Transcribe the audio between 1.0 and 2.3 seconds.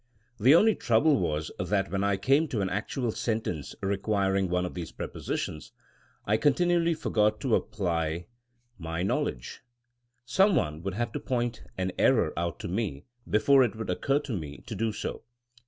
was that when I